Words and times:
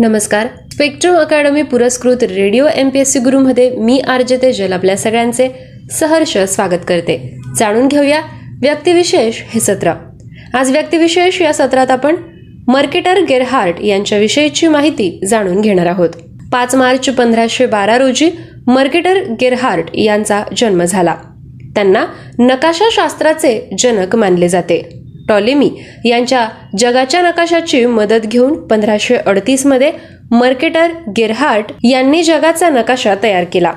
नमस्कार. 0.00 0.46
Spectrum 0.72 1.14
academy 1.14 1.62
पुरस्कृत 1.62 2.22
radio 2.22 2.66
M 2.74 2.88
P 2.88 2.98
S 2.98 3.12
C 3.12 3.18
गुरुमध्ये 3.18 3.70
मी 3.70 4.00
आर्ज 4.00 4.34
तेजल 4.42 4.72
आपल्या 4.72 4.96
सगळ्यांचे 4.96 5.48
सहर्ष 5.90 6.38
स्वागत 6.38 6.84
करते. 6.88 7.36
जाणून 7.58 7.88
घेऊया 7.88 8.20
व्यक्तिविशेष 8.62 9.42
हे 9.54 9.60
सत्र. 9.60 9.92
आज 10.54 10.70
व्यक्तिविशेष 10.70 11.42
या 11.42 11.54
सत्रात 11.54 11.90
आपण 11.90 12.16
मर्केटर 12.68 13.20
गेरहार्ट 13.28 13.80
यांच्याविषयीची 13.80 14.68
माहिती 14.68 15.20
जाणून 15.28 15.60
घेणार 15.60 15.86
आहोत. 15.86 16.10
पाच 16.52 16.74
मार्च 16.74 17.10
पंधराशे 17.10 17.66
बारा 17.66 17.98
रोजी 17.98 18.30
मर्केटर 18.66 19.16
गेरहार्ट 19.40 19.84
यांचा 19.94 20.42
जन्म 20.56 20.84
झाला. 20.84 21.14
त्यांना 21.74 22.04
नकाशाशास्त्राचे 22.38 23.76
जनक 23.78 24.16
मानले 24.16 24.48
जाते. 24.48 24.97
टॉलेमी 25.28 25.70
यांच्या 26.04 26.46
जगाच्या 26.78 27.22
नकाशाची 27.22 27.84
मदत 27.86 28.26
घेऊन 28.26 28.54
पंधराशे 28.66 29.16
अडतीसमध्ये 29.16 29.90
मर्केटर 30.30 30.90
गेरहार्ट 31.16 31.72
यांनी 31.84 32.22
जगाचा 32.22 32.68
नकाशा 32.68 33.14
तयार 33.22 33.44
केला. 33.44 33.72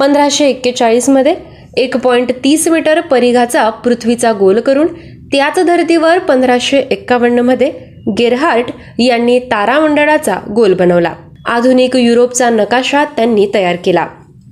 पंधराशे 0.00 0.46
एक्केचाळीसमध्ये 0.46 1.34
एक 1.76 1.96
पॉईंट 1.96 2.32
तीस 2.44 2.68
मीटर 2.68 3.00
परिघाचा 3.00 3.68
पृथ्वीचा 3.70 4.32
गोल 4.32 4.60
करून 4.60 4.86
त्याच 5.32 5.58
धर्तीवर 5.58 6.18
पंधराशे 6.18 6.78
एक्कावन्नमध्ये 6.90 7.70
गेरहार्ट 8.18 8.70
यांनी 8.98 9.38
तारामंडळाचा 9.38 10.38
गोल 10.56 10.74
बनवला. 10.74 11.12
आधुनिक 11.48 11.96
युरोपचा 11.96 12.50
नकाशा 12.50 13.04
त्यांनी 13.04 13.46
तयार 13.54 13.76
केला. 13.76 14.06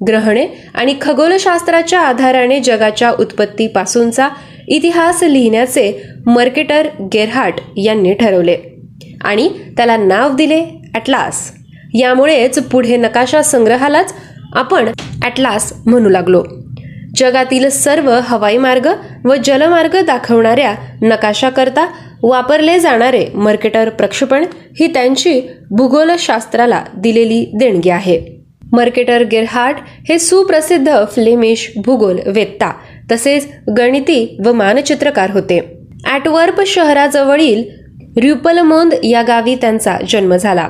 ग्रहणे 0.08 0.46
आणि 0.74 0.94
खगोलशास्त्राच्या 1.00 2.00
आधाराने 2.00 2.60
जगाच्या 2.60 3.10
उत्पत्तीपासूनचा 3.10 4.28
इतिहास 4.70 5.22
लिहिण्याचे 5.22 5.92
मर्केटर 6.26 6.88
गेरहाट 7.12 7.60
यांनी 7.76 8.12
ठरवले. 8.14 8.56
आणि 9.24 9.48
त्याला 9.76 9.96
नाव 9.96 10.34
दिले 10.36 10.60
ॲटलास 10.94 11.50
यामुळेच 11.94 12.58
पुढे 12.68 12.96
नकाशा 12.96 13.42
संग्रहालाच 13.42 14.14
आपण 14.54 14.88
ॲटलास 15.24 15.72
म्हणू 15.86 16.08
लागलो. 16.08 16.42
जगातील 17.16 17.68
सर्व 17.68 18.10
हवाई 18.24 18.56
मार्ग 18.56 18.86
व 19.24 19.34
जलमार्ग 19.44 19.96
दाखवणाऱ्या 20.06 20.74
नकाशाकरता 21.02 21.86
वापरले 22.22 22.78
जाणारे 22.80 23.24
मर्केटर 23.34 23.88
प्रक्षेपण 23.88 24.44
ही 24.80 24.86
त्यांची 24.86 25.40
भूगोलशास्त्राला 25.70 26.82
दिलेली 26.96 27.44
देणगी 27.54 27.90
आहे. 27.90 28.18
मर्केटर 28.72 29.22
गेरहार्ट 29.22 29.76
हे 30.08 30.18
सुप्रसिद्ध 30.18 30.92
फ्लेमिश 31.14 31.70
भूगोल 31.84 32.18
वेत्ता 32.26 32.70
तसेच 33.10 33.48
गणिती 33.78 34.38
व 34.44 34.52
मानचित्रकार 34.52 35.30
होते. 35.30 35.60
ॲटवर्प 36.06 36.60
शहराजवळील 36.66 37.64
र्युपलमोंद 38.16 38.94
या 39.04 39.22
गावी 39.22 39.54
त्यांचा 39.54 39.96
जन्म 40.08 40.36
झाला. 40.36 40.68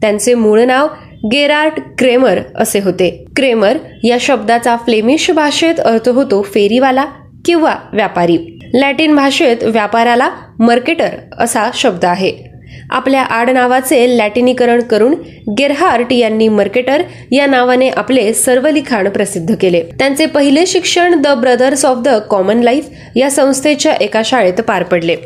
त्यांचे 0.00 0.34
मूळ 0.34 0.60
नाव 0.60 0.88
गेरार्ट 1.32 1.72
क्रेमर 1.98 2.38
असे 2.54 2.80
होते. 2.80 3.24
क्रेमर 3.36 3.78
या 4.04 4.16
शब्दाचा 4.20 4.76
फ्लेमिश 4.76 5.30
भाषेत 5.30 5.80
अर्थ 5.80 6.08
होतो 6.08 6.42
फेरीवाला 6.42 7.04
किंवा 7.44 7.74
व्यापारी. 7.92 8.58
लॅटिन 8.74 9.16
भाषेत 9.16 9.56
व्यापाराला 9.62 10.30
मर्केटर 10.58 11.08
असा 11.38 11.70
शब्द 11.74 12.04
आहे. 12.04 12.49
आपल्या 12.90 13.22
आडनावाचे 13.22 14.18
लॅटिनीकरण 14.18 14.82
करून 14.82 15.14
गेरहार्ट 15.58 16.12
यांनी 16.12 16.48
मर्केटर 16.48 17.02
या 17.32 17.46
नावाने 17.46 17.88
आपले 17.88 18.32
सर्व 18.32 18.68
लिखाण 18.68 19.08
प्रसिद्ध 19.08 19.54
केले. 19.60 19.82
त्यांचे 19.82 20.26
पहिले 20.26 20.66
शिक्षण 20.66 21.22
the 21.22 21.26
Brothers 21.28 21.84
of 21.84 21.98
the 22.04 22.08
Common 22.08 22.60
Life 22.60 22.86
या 23.16 23.30
संस्थेच्या 23.30 23.92
एका 23.92 24.22
शाळेत 24.24 24.60
पार 24.60 24.82
पडले. 24.82 25.16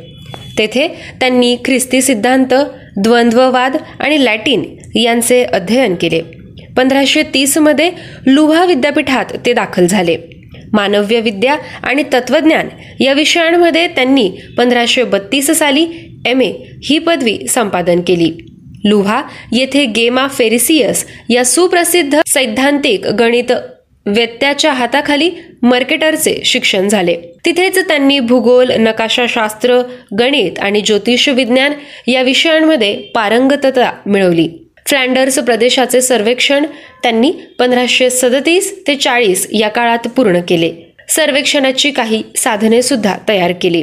तेथे 0.58 0.88
त्यांनी 1.20 1.56
ख्रिस्ती 1.64 2.02
सिद्धांत 2.02 2.54
द्वंद्ववाद 2.96 3.76
आणि 4.00 4.24
लॅटिन 4.24 4.62
यांचे 4.98 5.44
अध्ययन 5.44 5.94
केले. 5.94 6.20
पंधराशे 6.76 7.22
तीसमध्ये 7.22 7.86
लुहा 7.86 8.26
लुव्हा 8.26 8.64
विद्यापीठात 8.64 9.24
ते 9.46 9.52
दाखल 9.52 9.86
झाले. 9.86 10.33
मानव्य 10.75 11.20
विद्या 11.20 11.56
आणि 11.83 12.03
तत्वज्ञान 12.12 12.68
या 13.01 13.12
विषयांमध्ये 13.12 13.86
त्यांनी 13.86 14.30
पंधराशे 14.58 15.02
बत्तीस 15.02 15.51
साली 15.51 15.86
एम 16.27 16.40
ए 16.40 16.52
ही 16.85 16.98
पदवी 16.98 17.39
संपादन 17.48 18.01
केली. 18.07 18.33
लुहा 18.84 19.23
येथे 19.52 19.84
गेमा 19.84 20.29
फेरिसियस 20.29 21.07
या 21.30 21.45
सुप्रसिद्ध 21.45 22.20
सैद्धांतिक 22.27 23.07
गणित 23.07 23.52
व्यत्याच्या 24.07 24.73
हाताखाली 24.73 25.30
मर्केटरचे 25.63 26.42
शिक्षण 26.45 26.89
झाले. 26.89 27.17
तिथेच 27.45 27.89
त्यांनी 27.89 28.20
भूगोल 28.20 28.70
नकाशाशास्त्र 28.79 29.83
गणित 30.18 30.58
आणि 30.58 30.80
ज्योतिष 30.80 31.29
विज्ञान 31.29 31.73
या 32.07 32.23
विषयांमध्ये 32.23 32.96
पारंगतता 32.96 33.92
मिळवली. 34.07 34.64
फ्लँडर्स 34.86 35.39
प्रदेशाचे 35.39 36.00
सर्वेक्षण 36.00 36.64
त्यांनी 37.02 37.30
पंधराशे 37.58 38.11
सदतीस 38.11 38.72
ते 38.86 38.95
चाळीस 38.96 39.46
या 39.52 39.68
काळात 39.68 40.08
पूर्ण 40.08 40.40
केले. 40.48 40.70
सर्वेक्षणाची 41.08 41.90
काही 41.90 42.22
साधने 42.36 42.83
सुद्धा 42.83 43.17
तयार 43.28 43.52
केली. 43.52 43.83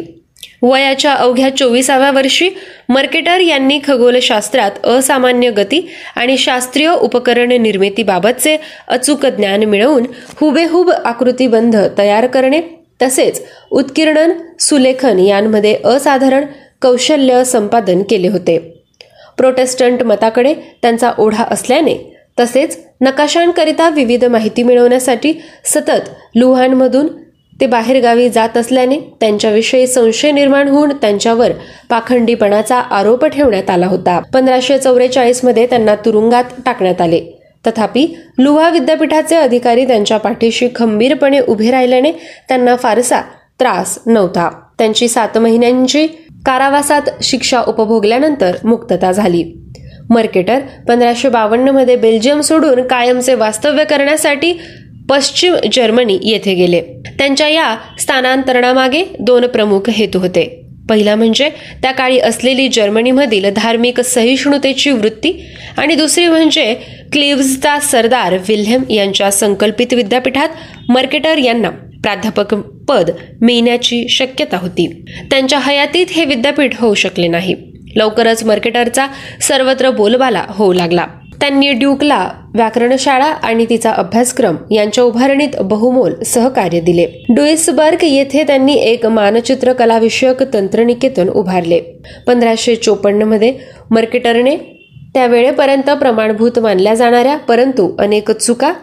वयाच्या 0.64 1.14
अवघ्या 1.14 1.50
चोवीसाव्या 1.58 2.12
वर्षी 2.12 2.50
मर्केटर 2.90 3.40
यांनी 3.40 3.80
खगोलशास्त्रात 3.84 4.86
असामान्य 4.86 5.50
गती 5.52 5.88
आणि 6.16 6.38
शास्त्रीय 6.38 6.90
उपकरण 6.90 7.52
निर्मितीबाबतचे 7.62 8.58
अचूक 8.88 9.26
ज्ञान 9.26 9.64
मिळवून 9.64 10.06
हुबेहूब 10.42 10.92
आकृतीबंध 10.92 11.78
तयार 11.98 12.28
करणे 12.28 12.62
तसेच 13.02 13.42
उत्कीर्णन 13.72 14.32
सुलेखन 14.60 15.20
यांमध्ये 15.20 15.76
असाधारण 15.86 16.46
कौशल्य 16.82 17.44
संपादन 17.44 18.04
केले 18.04 18.28
होते. 18.28 18.81
प्रोटेस्टंट 19.38 20.04
मताकडे 20.04 20.54
त्यांचा 20.54 21.12
ओढा 21.18 21.44
असल्याने 21.44 21.96
तसेच 22.40 22.78
नकाशांकरिता 23.02 23.90
विविध 23.90 24.26
माहिती 24.26 24.64
मिळवण्यासाठी 24.64 25.34
सतत 25.66 26.10
लुहानमधून 26.36 27.08
ते 27.62 27.66
बाहेरगावी 27.66 28.30
जात 28.30 28.58
असल्याने 28.58 28.98
त्यांच्याविषयी 29.20 29.88
संशय 29.88 30.32
निर्माण 30.32 30.68
होऊन 30.68 30.92
त्यांच्यावर 30.92 31.52
पाखंडीपणाचा 31.90 32.76
आरोप 32.76 33.26
ठेवण्यात 33.26 33.70
आला 33.70 33.88
होता. 33.88 34.20
पंधराशे 34.34 34.78
चौवेचाळीसमध्ये 34.78 35.66
त्यांना 35.66 35.96
तुरुंगात 35.96 36.44
टाकण्यात 36.66 37.02
आले. 37.02 37.22
तथापि 37.68 38.06
लुहा 38.40 38.70
विद्यापीठाचे 38.70 39.36
अधिकारी 39.36 39.86
त्यांच्या 39.88 40.18
पाठीशी 40.18 40.68
खंबीरपणे 40.76 41.40
उभे 41.40 41.72
राहिल्याने 41.72 42.12
त्यांना 42.48 42.76
फारसा 42.76 43.22
त्रास 43.60 44.00
नव्हता. 44.06 44.50
त्यांची 44.78 45.08
सात 45.08 45.38
महिन्यांची 45.38 46.08
कारावासात 46.46 47.02
शिक्षा 47.24 47.62
उपभोगल्यानंतर 47.62 48.56
मुक्तता 48.64 49.12
झाली. 49.12 49.44
मर्केटर 50.10 50.60
पंधराशे 50.88 51.30
बावन्नमध्ये 51.30 51.96
बेल्जियम 51.96 52.42
सोडून 52.42 52.82
कायमचे 52.88 53.34
वास्तव्य 53.34 53.84
करण्यासाठी 53.84 54.54
पश्चिम 55.10 55.56
जर्मनी 55.74 56.20
येथे 56.24 56.54
गेले. 56.54 56.82
त्यांच्या 57.20 57.48
या 57.48 57.76
स्थानांतरणामागे 58.00 59.04
दोन 59.20 59.46
प्रमुख 59.48 59.90
हेतू 59.90 60.20
होते. 60.20 60.58
पहिला 60.90 61.16
म्हणजे 61.16 61.50
त्या 61.82 61.92
काळी 61.92 62.20
असलेली 62.20 62.68
जर्मनीमधील 62.68 63.50
धार्मिक 63.54 64.02
सहिष्णुतेची 64.02 64.92
वृत्ती 64.92 65.32
आणि 65.78 65.96
दुसरी 65.96 66.28
म्हणजे 66.28 66.74
क्लिव्हजचा 67.14 67.80
सरदार 67.80 68.38
विल्हेम 68.48 68.84
यांच्या 68.90 69.32
संकल्पित 69.32 69.94
विद्यापीठात 69.94 70.50
मर्केटर 70.90 71.38
यांना 71.38 71.70
प्राध्यापक 72.04 72.54
पद 72.90 73.12
मिळण्याची 73.42 74.08
शक्यता 74.10 74.58
होती. 74.58 75.06
त्यांच्या 75.32 75.60
हयातीत 75.60 76.06
हे 76.10 76.26
विद्यापीठ 76.26 76.82
होऊ 76.82 76.94
शकले 76.94 77.28
नाही. 77.28 77.56
लवकरच 77.96 78.44
मर्केटरचा 78.44 79.08
सर्वत्र 79.42 79.90
बोलबाला 79.90 80.46
होऊ 80.50 80.74
लागला. 80.74 81.08
त्यांनी 81.40 81.74
ड्यूकला 81.74 82.30
व्याकरणशाळा 82.56 83.26
आणि 83.26 83.66
तिचा 83.70 83.92
अभ्यासक्रम 83.92 84.56
यांच्या 84.72 85.04
उभारणीत 85.04 85.50
बहुमोल 85.62 86.14
सहकार्य 86.24 86.80
दिले. 86.80 87.26
डुईसबर्ग 87.30 88.04
येथे 88.04 88.44
त्यांनी 88.44 88.74
एक 88.74 89.06
मानचित्र 89.06 89.74
कलाविषयक 89.74 90.54
तंत्रनिकेतन 90.54 91.30
उभारले. 91.30 91.80
पंधराशे 92.28 92.76
चोपन्नमध्ये 92.76 93.54
मर्केटरने 93.92 94.58
त्या 95.14 95.26
वेळेपर्यंत 95.26 95.90
प्रमाणभूत 95.90 96.60
मानल्या 96.60 96.94
जाणाऱ्या 96.94 97.38
परंतु 97.38 97.96
अनेक 98.00 98.32
चुका 98.32 98.74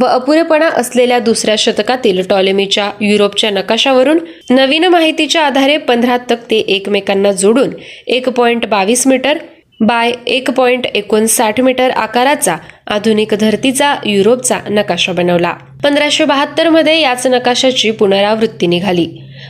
व 0.00 0.04
अपुरेपणा 0.04 0.68
असलेल्या 0.68 1.18
दुसऱ्या 1.18 1.54
शतकातील 1.58 2.22
टॉलेमीच्या 2.30 2.90
युरोपच्या 3.00 3.50
नकाशावरून 3.50 4.18
नवीन 4.50 4.84
माहितीच्या 4.84 5.42
आधारे 5.42 5.76
पंधरा 5.76 6.16
तक्ते 6.30 6.56
एकमेकांना 6.56 7.32
जोडून 7.32 7.70
एक 8.06 8.28
पॉईंट 8.28 8.66
बावीस 8.66 9.06
मीटर 9.06 9.38
बाय 9.80 10.12
एक 10.26 10.50
पॉईंट 10.50 10.86
एकोणसाठ 10.86 11.60
मीटर 11.60 11.90
आकाराचा 11.90 12.56
आधुनिक 12.86 13.34
धरतीचा 13.34 13.94
युरोपचा 14.04 14.58
नकाशा 14.68 15.12
बनवला. 15.12 15.52
पंधराशे 15.84 16.24
बहात्तरमध्ये 16.24 17.00
याच 17.00 17.26
नकाशाची 17.26 17.90
पुनरावृत्ती 17.90 18.66
निघाली. 18.66 19.06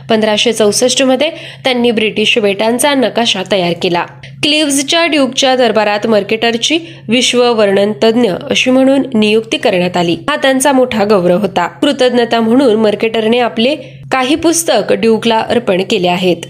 पंधराशे 0.09 0.53
चौसष्टमध्ये 0.53 1.29
त्यांनी 1.63 1.91
ब्रिटिश 1.91 2.37
बेटांचा 2.37 2.93
नकाशा 2.93 3.43
तयार 3.51 3.73
केला. 3.81 4.05
क्लिव्जच्या 4.43 5.05
ड्यूकच्या 5.05 5.55
दरबारात 5.55 6.07
मर्केटरची 6.07 6.79
विश्व 7.07 7.43
वर्णन 7.53 7.91
तज्ज्ञ 8.03 8.31
अशी 8.49 8.71
म्हणून 8.71 9.03
नियुक्ती 9.13 9.57
करण्यात 9.57 9.97
आली. 9.97 10.15
हा 10.29 10.35
त्यांचा 10.35 10.71
मोठा 10.71 11.03
गौरव 11.03 11.39
होता. 11.39 11.67
कृतज्ञता 11.67 12.39
म्हणून 12.39 12.75
मर्केटरने 12.75 13.39
आपले 13.39 13.75
काही 14.11 14.35
पुस्तक 14.35 14.93
ड्यूकला 14.93 15.39
अर्पण 15.39 15.81
केले 15.89 16.07
आहेत. 16.07 16.45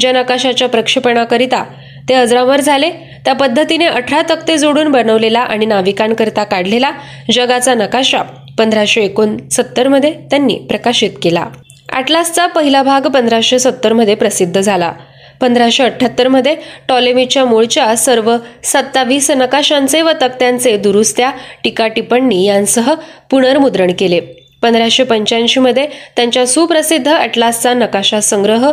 ज्या 0.00 0.12
नकाशाच्या 0.12 0.68
प्रक्षेपणाकरिता 0.68 1.64
ते 2.08 2.14
अजरामर 2.14 2.60
झाले 2.60 2.90
त्या 3.24 3.32
पद्धतीने 3.32 3.86
अठरा 3.86 4.22
तक्ते 4.30 4.56
जोडून 4.58 4.88
बनवलेला 4.88 5.40
आणि 5.40 5.66
नाविकांकरता 5.66 6.44
काढलेला 6.44 6.90
जगाचा 7.32 7.74
नकाशा 7.74 8.22
पंधराशे 8.58 9.00
एकोणसत्तरमध्ये 9.00 10.12
त्यांनी 10.30 10.54
प्रकाशित 10.54 11.10
केला. 11.22 11.44
ॲटलासचा 11.92 12.46
पहिला 12.46 12.82
भाग 12.82 13.06
पंधराशे 13.06 13.58
सत्तरमध्ये 13.58 14.14
प्रसिद्ध 14.14 14.60
झाला. 14.60 14.92
पंधराशे 15.40 15.82
अठ्ठ्याहत्तरमध्ये 15.82 16.56
टॉलेमीच्या 16.88 17.44
मूळच्या 17.44 17.96
सर्व 17.96 18.36
सत्तावीस 18.64 19.30
नकाशांचे 19.30 20.02
व 20.02 20.10
तक्त्यांचे 20.22 20.76
दुरुस्त्या 20.76 21.30
टीका 21.64 21.88
टिप्पणी 21.88 22.44
यांसह 22.44 22.94
पुनर्मुद्रण 23.30 23.92
केले. 23.98 24.20
पंधराशे 24.62 25.04
पंच्याऐंशीमध्ये 25.04 25.86
त्यांच्या 26.16 26.46
सुप्रसिद्ध 26.46 27.12
अटलासचा 27.12 27.74
नकाशा 27.74 28.20
संग्रह 28.20 28.70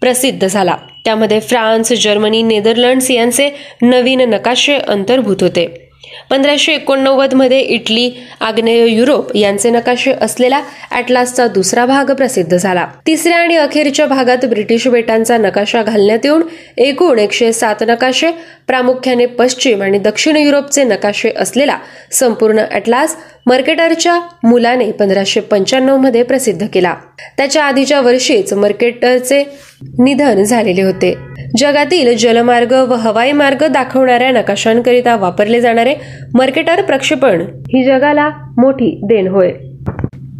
प्रसिद्ध 0.00 0.46
झाला. 0.46 0.76
त्यामध्ये 1.04 1.40
फ्रान्स 1.40 1.92
जर्मनी 1.92 2.42
नेदरलँड्स 2.42 3.10
यांचे 3.10 3.50
नवीन 3.82 4.20
नकाशे 4.20 4.76
अंतर्भूत 4.78 5.42
होते. 5.42 5.85
पंधराशे 6.30 6.72
एकोणनव्वदमध्ये 6.72 7.58
इटली 7.60 8.10
आग्नेय 8.40 8.86
युरोप 8.86 9.36
यांचे 9.36 9.70
नकाशे 9.70 10.12
असलेला 10.20 10.60
अॅटलासचा 10.90 11.46
दुसरा 11.46 11.86
भाग 11.86 12.12
प्रसिद्ध 12.12 12.56
झाला. 12.56 12.86
तिसऱ्या 13.06 13.38
आणि 13.38 13.56
अखेरच्या 13.56 14.06
भागात 14.06 14.44
ब्रिटिश 14.44 14.88
बेटांचा 14.88 15.36
नकाशा 15.38 15.82
घालण्यात 15.82 16.24
येऊन 16.24 16.42
एकूण 16.76 17.18
एकशे 17.18 17.52
सात 17.52 17.84
नकाशे 17.88 18.30
प्रामुख्याने 18.66 19.26
पश्चिम 19.26 19.82
आणि 19.82 19.98
दक्षिण 19.98 20.36
युरोपचे 20.36 20.84
नकाशे 20.84 21.30
असलेला 21.36 21.78
संपूर्ण 22.12 22.60
अॅटलास 22.60 23.16
मर्केटरच्या 23.46 24.20
मुलाने 24.44 24.92
पंधराशे 24.92 25.40
पंच्याण्णवमध्ये 25.40 26.22
प्रसिद्ध 26.22 26.66
केला. 26.72 26.94
त्याच्या 27.36 27.64
आधीच्या 27.64 28.00
वर्षीच 28.00 28.52
मर्केटरचे 28.52 29.44
निधन 29.82 30.42
झालेले 30.42 30.82
होते. 30.82 31.14
जगातील 31.56 32.16
जलमार्ग 32.16 32.72
व 32.72 32.94
हवाई 32.94 33.32
मार्ग 33.32 33.66
दाखवणाऱ्या 33.66 34.30
नकाशांकरिता 34.30 35.16
वापरले 35.16 35.60
जाणारे 35.60 35.94
मर्केटर 36.34 36.82
प्रक्षेपण 36.82 37.40
ही 37.40 37.84
जगाला 37.84 38.28
मोठी 38.28 39.00
देण 39.04 39.28
होय. 39.28 39.52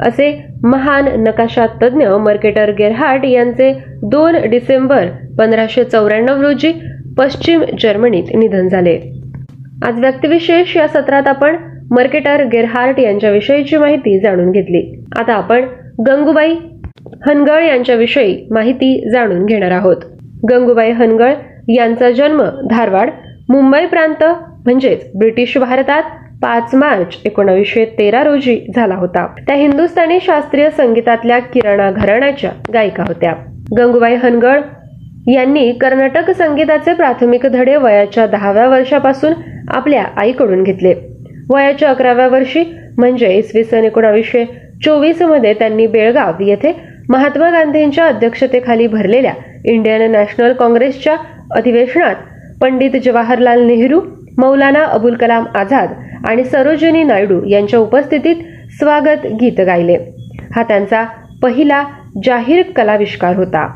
असे 0.00 0.44
महान 0.64 1.04
नकाशा 1.04 1.66
तज्ज्ञ 1.66 2.06
मर्केटर 2.08 2.70
गेरहार्ट 2.70 3.24
यांचे 3.24 3.72
दोन 4.02 4.36
डिसेंबर 4.50 5.06
पंधराशे 5.38 5.84
चौऱ्याण्णव 5.84 6.40
रोजी 6.40 6.72
पश्चिम 7.18 7.64
जर्मनीत 7.82 8.24
निधन 8.34 8.68
झाले. 8.68 9.00
आज 9.86 10.00
व्यक्तिविशेष 10.00 10.76
या 10.76 10.88
सत्रात 10.88 11.28
आपण 11.28 11.56
मर्केटर 11.90 12.44
गेरहार्ट 12.44 12.98
यांच्याविषयीची 12.98 13.76
माहिती 13.76 14.20
जाणून 14.20 14.50
घेतली. 14.50 15.04
आता 15.18 15.32
आपण 15.32 15.64
गंगूबाई 16.06 16.54
हनगळ 17.24 17.62
यांच्याविषयी 17.64 18.46
माहिती 18.50 19.10
जाणून 19.10 19.44
घेणार 19.46 19.70
आहोत. 19.70 19.96
गंगूबाई 20.50 20.90
हनगळ 20.90 21.32
यांचा 21.68 22.10
जन्म 22.10 22.42
धारवाड 22.70 23.10
मुंबई 23.48 23.86
प्रांत 23.86 24.24
म्हणजेच 24.64 25.10
ब्रिटिश 25.14 25.56
भारतात 25.58 26.02
पाच 26.42 26.74
मार्च 26.74 27.16
एकोणावीसशे 27.24 27.84
तेरा 27.98 28.22
रोजी 28.24 28.58
झाला 28.76 28.94
होता. 28.94 29.26
त्या 29.46 29.56
हिंदुस्थानी 29.56 30.18
शास्त्रीय 30.22 30.70
संगीतातल्या 30.70 31.38
किराणा 31.38 31.90
घराण्याच्या 31.90 32.50
गायिका 32.74 33.04
होत्या. 33.08 33.32
गंगूबाई 33.78 34.14
हनगळ 34.14 34.60
यांनी 35.28 35.70
कर्नाटक 35.72 36.30
संगीताचे 36.30 36.94
प्राथमिक 36.94 37.46
धडे 37.46 37.76
वयाच्या 37.76 38.26
दहाव्या 38.26 38.68
वर्षापासून 38.68 39.32
आपल्या 39.68 40.04
आईकडून 40.16 40.62
घेतले. 40.62 40.94
वयाच्या 41.50 41.90
अकराव्या 41.90 42.28
वर्षी 42.28 42.64
म्हणजे 42.98 43.32
इसवी 43.34 43.64
सन 43.64 43.84
एकोणावीसशे 43.84 44.44
चोवीसमध्ये 44.84 45.52
त्यांनी 45.54 45.86
बेळगाव 45.86 46.42
येथे 46.42 46.72
महात्मा 47.08 47.50
गांधींच्या 47.50 48.06
अध्यक्षतेखाली 48.06 48.86
भरलेल्या 48.86 49.32
इंडियन 49.64 50.10
नॅशनल 50.12 50.52
काँग्रेसच्या 50.52 51.16
अधिवेशनात 51.50 52.14
पंडित 52.60 52.90
जवाहरलाल 53.04 53.62
नेहरू 53.66 54.00
मौलाना 54.38 54.84
अबुल 54.84 55.14
कलाम 55.14 55.44
आझाद 55.54 55.92
आणि 56.24 56.44
सरोजिनी 56.44 57.02
नायडू 57.02 57.40
यांच्या 57.48 57.78
उपस्थितीत 57.80 58.36
स्वागत 58.78 59.26
गीत 59.40 59.60
गायले. 59.60 59.96
हा 60.54 60.62
त्यांचा 60.62 61.04
पहिला 61.42 61.82
जाहीर 62.24 62.62
कलाविष्कार 62.76 63.36
होता. 63.36 63.66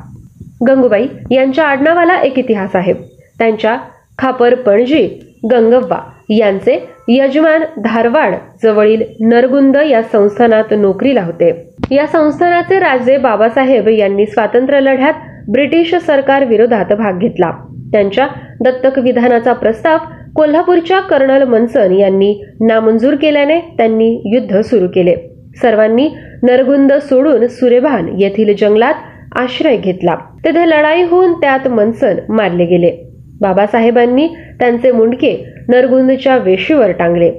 गंगूबाई 0.69 1.06
यांच्या 1.31 1.65
आडनावाला 1.65 2.21
एक 2.21 2.38
इतिहास 2.38 2.76
आहे. 2.76 2.93
त्यांच्या 3.38 3.76
खापर 4.19 4.55
पणजी 4.55 5.06
गंगव्वा 5.53 5.99
यांचे 6.31 6.88
यजमान 7.09 7.62
धारवाड 7.85 8.35
जवळील 8.62 9.03
नरगुंद 9.21 9.77
या 9.91 10.03
संस्थानात 10.03 10.65
नोकरीला 10.71 11.23
होते 11.23 11.71
या 11.91 12.06
संस्थानाचे 12.06 12.79
राजे 12.79 13.19
बाबासाहेब 13.19 13.88
यांनी 13.88 14.27
स्वातंत्र्य 14.27 14.81
लढ्यात 14.81 15.12
ब्रिटिश 15.49 15.94
सरकार 15.94 16.44
विरोधात 16.44 16.93
भाग 16.93 17.19
घेतला. 17.19 17.50
त्यांच्या 17.93 18.27
दत्तक 18.61 18.99
विधानाचा 18.99 19.53
प्रस्ताव 19.53 19.99
कोल्हापूरच्या 20.37 21.00
कर्नल 21.00 21.43
मनसन 21.43 21.93
यांनी 21.93 22.44
नामंजूर 22.61 23.15
केल्याने 23.15 23.61
त्यांनी 23.61 24.23
युद्ध 24.25 24.61
सुरू 24.61 24.87
केले. 24.88 25.17
सर्वांनी 25.62 26.11
नरगुंद 26.43 26.93
सोडून 26.93 27.47
सुरेभान 27.47 28.17
येथील 28.19 28.56
जंगलात 28.56 28.94
आश्रय 29.37 29.76
घेतला. 29.76 30.15
तेथे 30.15 30.69
लढाई 30.69 31.03
होऊन 31.03 31.33
त्यात 31.33 31.69
मनसन 31.69 32.15
मारले 32.29 32.65
गेले. 32.65 33.10
बाबासाहेबांनी 33.41 34.27
त्यांचे 34.61 34.91
मुंडके 34.93 35.37
नरगुंदच्या 35.69 36.37
वेशीवर 36.37 36.91
टांगले 36.91 37.31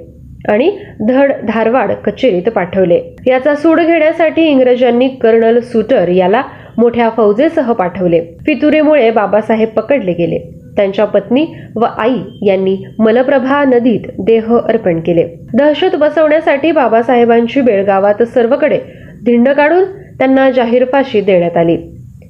आणि 0.48 0.70
धड 1.08 1.32
धारवाड 1.48 1.92
कचेरीत 2.06 2.48
पाठवले. 2.50 3.00
याचा 3.26 3.54
सूड 3.54 3.80
घेण्यासाठी 3.80 4.42
इंग्रजांनी 4.42 5.08
कर्नल 5.08 5.60
सुटर 5.60 6.08
याला 6.08 6.42
मोठ्या 6.78 7.08
फौजेसह 7.16 7.72
पाठवले. 7.72 8.20
फितुरेमुळे 8.46 9.10
बाबासाहेब 9.10 9.68
पकडले 9.68 10.12
गेले. 10.12 10.38
त्यांच्या 10.76 11.04
पत्नी 11.04 11.46
व 11.76 11.84
आई 11.98 12.46
यांनी 12.46 12.76
मलप्रभा 12.98 13.62
नदीत 13.64 14.08
देह 14.18 14.54
अर्पण 14.58 15.00
केले. 15.00 15.26
दहशत 15.54 15.96
बसवण्यासाठी 15.96 16.72
बाबासाहेबांची 16.72 17.60
बेळगावात 17.60 18.22
सर्वकडे 18.22 18.78
धिंड 19.26 19.48
काढून 19.48 19.84
त्यांना 20.18 20.50
जाहीर 20.50 20.84
फाशी 20.84 21.20
देण्यात 21.20 21.56
आली. 21.56 21.76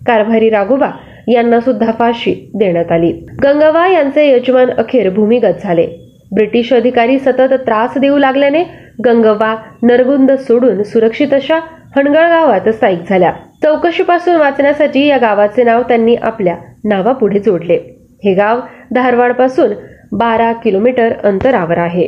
कारभारी 0.07 0.51
राघोबा 0.51 0.91
यांना 1.29 1.61
सुद्धा 1.61 1.93
फाशी 1.99 2.51
देण्यात 2.55 2.93
आली. 2.93 3.13
गंगावा 3.45 3.89
यांचे 3.89 4.29
यजमान 4.31 4.71
अखेर 4.71 5.11
भूमिगत 5.11 5.63
झाले. 5.63 5.87
ब्रिटिश 6.33 6.73
अधिकारी 6.73 7.19
सतत 7.19 7.53
त्रास 7.53 7.99
देऊ 7.99 8.19
लागल्याने 8.19 8.65
गंगवा 9.05 9.57
नरगुंद 9.83 10.33
सोडून 10.33 10.83
सुरक्षित 10.83 11.35
अशा 11.35 11.59
हणगळ 11.97 12.29
गावात 12.29 12.69
स्थायिक 12.69 13.01
झाल्या. 13.09 13.33
चौकशीपासून 13.63 14.35
वाचण्यासाठी 14.35 15.07
या 15.07 15.19
गावाचे 15.19 15.65
नाव 15.65 15.83
त्यांनी 15.83 16.15
आपल्या 16.15 16.57
नावापुढे 16.85 17.39
जोडले. 17.39 17.79
हे 18.25 18.35
गाव 18.35 18.61
धारवाडपासून 18.95 19.69
बारा 20.13 20.53
किलोमीटर 20.53 21.13
अंतरावर 21.25 21.79
आहे. 21.79 22.07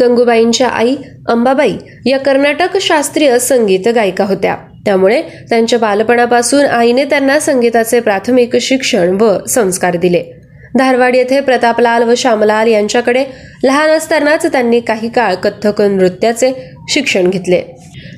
गंगूबाईंच्या 0.00 0.68
आई 0.68 0.96
अंबाबाई 1.28 1.72
या 2.06 2.18
कर्नाटक 2.18 2.76
शास्त्रीय 2.80 3.38
संगीत 3.38 3.88
गायिका 3.88 4.24
होत्या. 4.24 4.56
त्यामुळे 4.84 5.22
त्यांच्या 5.22 5.78
बालपणापासून 5.78 6.64
आईने 6.64 7.04
त्यांना 7.04 7.38
संगीताचे 7.40 8.00
प्राथमिक 8.00 8.56
शिक्षण 8.56 9.16
व 9.20 9.38
संस्कार 9.48 9.96
दिले. 9.96 10.22
धारवाड 10.78 11.16
येथे 11.16 11.40
प्रतापलाल 11.40 12.02
व 12.02 12.14
श्यामलाल 12.16 12.68
यांच्याकडे 12.68 13.24
लहान 13.64 13.90
असतानाच 13.90 14.46
त्यांनी 14.46 14.80
काही 14.80 15.08
काळ 15.08 15.34
कथ्थक 15.34 15.82
नृत्याचे 15.82 16.70
शिक्षण 16.88 17.30
घेतले. 17.30 17.62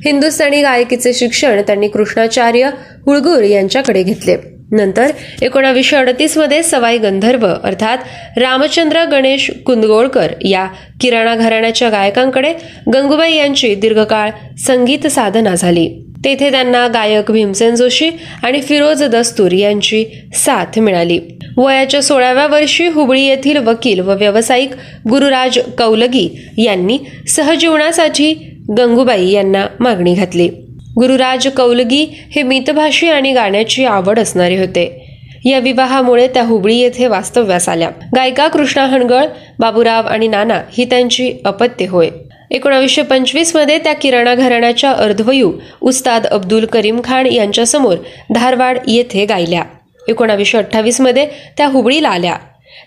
हिंदुस्थानी 0.04 0.62
गायकीचे 0.62 1.12
शिक्षण 1.12 1.60
त्यांनी 1.60 1.88
कृष्णाचार्य 1.88 2.70
हुळगुर 3.06 3.42
यांच्याकडे 3.42 4.02
घेतले. 4.02 4.55
नंतर 4.72 5.10
एकोणावीसशे 5.42 5.96
अडतीसमध्ये 5.96 6.62
सवाई 6.62 6.98
गंधर्व 6.98 7.46
अर्थात 7.46 7.98
रामचंद्र 8.36 9.04
गणेश 9.04 9.50
कुंदगोळकर 9.66 10.32
या 10.44 10.66
किराणा 11.00 11.34
घराण्याच्या 11.34 11.90
गायकांकडे 11.90 12.52
गंगूबाई 12.94 13.34
यांची 13.34 13.74
दीर्घकाळ 13.74 14.30
संगीत 14.66 15.06
साधना 15.06 15.54
झाली. 15.54 16.02
तेथे 16.24 16.50
त्यांना 16.50 16.86
गायक 16.88 17.30
भीमसेन 17.30 17.74
जोशी 17.74 18.10
आणि 18.42 18.60
फिरोज 18.60 19.02
दस्तूर 19.02 19.52
यांची 19.52 20.04
साथ 20.34 20.78
मिळाली. 20.78 21.18
वयाच्या 21.56 22.02
सोळाव्या 22.02 22.46
वर्षी 22.46 22.86
हुबळी 22.86 23.22
येथील 23.22 23.56
वकील 23.56 24.00
व 24.00 24.14
व्यावसायिक 24.14 24.70
गुरुराज 25.10 25.58
कौलगी 25.78 26.28
यांनी 26.58 26.98
सहजीवनासाठी 27.28 28.32
गंगूबाई 28.78 29.30
यांना 29.30 29.66
मागणी 29.80 30.14
घातली. 30.14 30.48
गुरुराज 31.00 31.48
कौलगी 31.48 32.06
हे 32.36 32.42
मितभाषी 32.42 33.08
आणि 33.08 33.32
गाण्याची 33.32 33.84
आवड 33.84 34.18
असणारे 34.18 34.58
होते. 34.58 35.02
या 35.44 35.58
विवाहामुळे 35.58 36.28
त्या 36.28 36.42
हुबळी 36.42 36.76
येथे 36.76 37.06
वास्तव्यास 37.06 37.68
आल्या. 37.68 37.90
गायिका 38.16 38.48
कृष्णा 38.48 38.86
हणगळ 38.86 39.24
बाबूराव 39.58 40.06
आणि 40.06 40.28
नाना 40.28 40.62
ही 40.78 40.84
त्यांची 40.84 41.32
अपत्य 41.44 41.86
होय. 41.86 42.08
एकोणावीसशे 42.50 43.02
पंचवीसमध्ये 43.02 43.78
त्या 43.78 43.92
किराणा 43.92 44.34
घराण्याच्या 44.34 44.90
अर्धवयू 44.90 45.52
उस्ताद 45.80 46.26
अब्दुल 46.26 46.66
करीम 46.66 47.00
खान 47.04 47.26
यांच्यासमोर 47.26 47.96
धारवाड 48.34 48.78
येथे 48.86 49.24
गायल्या. 49.24 49.62
एकोणावीसशे 50.08 50.58
अठ्ठावीसमध्ये 50.58 51.26
त्या 51.56 51.66
हुबळीला 51.66 52.08
आल्या. 52.08 52.36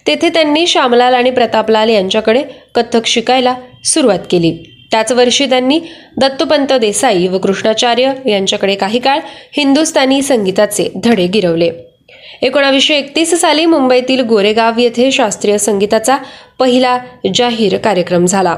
तेथे 0.07 0.29
त्यांनी 0.29 0.67
श्यामलाल 0.67 1.13
आणि 1.13 1.31
प्रतापलाल 1.31 1.89
यांच्याकडे 1.89 2.43
कथ्थक 2.75 3.05
शिकायला 3.05 3.55
सुरुवात 3.83 4.19
केली. 4.29 4.57
त्याच 4.91 5.11
वर्षी 5.11 5.45
त्यांनी 5.45 5.79
दत्तोपंत 6.17 6.73
देसाई 6.73 7.27
व 7.27 7.37
कृष्णाचार्य 7.37 8.13
यांच्याकडे 8.25 8.75
काही 8.75 8.99
काळ 8.99 9.19
हिंदुस्थानी 9.57 10.21
संगीताचे 10.21 10.91
धडे 11.03 11.27
गिरवले. 11.27 11.71
एकोणावीसशे 12.41 12.95
एकतीस 12.95 13.41
साली 13.41 13.65
मुंबईतील 13.65 14.21
गोरेगाव 14.21 14.79
येथे 14.79 15.11
शास्त्रीय 15.11 15.57
संगीताचा 15.57 16.17
पहिला 16.59 16.99
जाहीर 17.35 17.77
कार्यक्रम 17.77 18.25
झाला. 18.25 18.57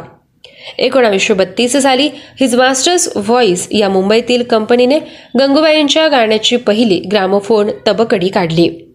एकोणावीसशे 0.78 1.34
बत्तीस 1.34 1.76
साली 1.76 2.10
हिज 2.40 2.56
मास्टर्स 2.56 3.10
व्हॉइस 3.16 3.68
या 3.72 3.90
मुंबईतील 3.90 4.44
कंपनीने 4.44 5.00
गंगूबाईंच्या 5.40 6.08
गाण्याची 6.08 6.56
पहिली 6.56 7.00
ग्रामोफोन 7.00 7.70
तबकडी 7.88 8.28
काढली. 8.28 8.91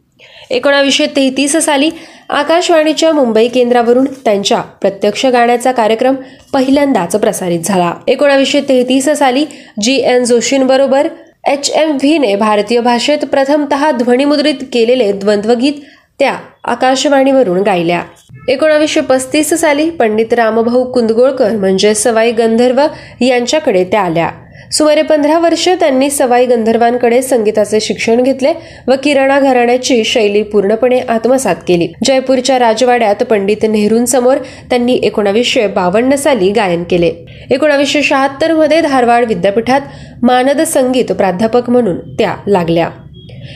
एकोणावीसशे 0.50 1.06
तेहतीस 1.06 1.56
साली 1.56 1.90
आकाशवाणीच्या 2.28 3.12
मुंबई 3.12 3.48
केंद्रावरून 3.48 4.04
त्यांच्या 4.24 4.60
प्रत्यक्ष 4.60 5.26
गाण्याचा 5.26 5.72
कार्यक्रम 5.72 6.14
पहिल्यांदाच 6.52 7.16
प्रसारित 7.16 7.60
झाला. 7.64 7.92
एकोणावीसशे 8.06 8.60
तेहतीस 8.60 9.08
साली 9.08 9.44
जी 9.82 9.96
एन 10.04 10.24
जोशींबरोबर 10.24 11.08
एच 11.48 11.70
एम 11.70 11.90
व्हीने 11.90 12.34
भारतीय 12.36 12.80
भाषेत 12.80 13.24
प्रथमतः 13.24 13.90
ध्वनिमुद्रित 13.90 14.64
केलेले 14.72 15.12
द्वंद्वगीत 15.12 15.72
त्या 16.18 16.34
आकाशवाणीवरून 16.64 17.62
गायल्या. 17.62 18.02
एकोणावीसशे 18.48 19.00
पस्तीस 19.00 19.52
साली 19.54 19.88
पंडित 19.90 20.32
रामभाऊ 20.34 20.84
कुंदगोळकर 20.84 21.56
म्हणजे 21.56 21.94
सवाई 21.94 22.32
गंधर्व 22.32 22.82
यांच्याकडे 23.20 23.84
त्या 23.84 24.00
आल्या. 24.00 24.30
सुमारे 24.72 25.02
पंधरा 25.02 25.38
वर्ष 25.38 25.68
त्यांनी 25.68 26.10
सवाई 26.10 26.46
गंधर्वांकडे 26.46 27.22
संगीताचे 27.22 27.80
शिक्षण 27.80 28.22
घेतले 28.22 28.52
व 28.88 28.92
किराणा 29.02 29.40
घराण्याची 29.40 30.04
शैली 30.04 30.42
पूर्णपणे 30.42 30.98
आत्मसात 30.98 31.56
केली. 31.68 31.88
जयपूरच्या 32.04 32.58
राजवाड्यात 32.58 33.22
पंडित 33.22 33.64
नेहरूंसमोर 33.68 34.36
त्यांनी 34.70 34.94
एकोणावीसशे 35.02 35.66
बावन्न 35.66 36.14
साली 36.14 36.50
गायन 36.50 36.82
केले. 36.82 37.12
एकोणावीसशे 37.50 38.02
शहात्तरमध्ये 38.02 38.80
धारवाड 38.80 39.24
विद्यापीठात 39.24 39.80
मानद 40.22 40.60
संगीत 40.60 41.12
प्राध्यापक 41.12 41.70
म्हणून 41.70 41.98
त्या 42.14 42.34
लागल्या. 42.46 42.88